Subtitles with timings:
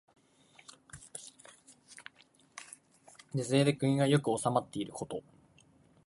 [3.35, 5.21] 善政で国が良く治まっていること。